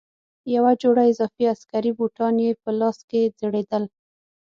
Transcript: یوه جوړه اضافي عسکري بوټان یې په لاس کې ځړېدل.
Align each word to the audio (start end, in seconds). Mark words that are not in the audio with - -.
یوه 0.55 0.71
جوړه 0.81 1.03
اضافي 1.11 1.43
عسکري 1.53 1.91
بوټان 1.97 2.35
یې 2.45 2.51
په 2.63 2.69
لاس 2.79 2.97
کې 3.09 3.21
ځړېدل. 3.39 3.83